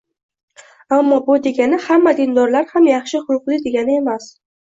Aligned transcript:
ammo 0.97 1.17
bu 1.27 1.35
degani 1.47 1.79
hamma 1.83 2.15
dindorlar 2.21 2.67
ham 2.73 2.89
yaxshi 2.93 3.23
xulqli 3.29 3.59
degani 3.69 4.01
emas. 4.01 4.27